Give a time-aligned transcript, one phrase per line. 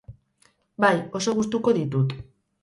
[0.85, 2.17] Bai, oso gustuko ditut.